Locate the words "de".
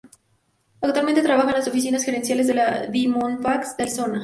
2.47-2.55, 3.77-3.83